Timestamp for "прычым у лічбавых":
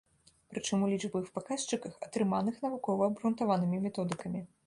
0.53-1.27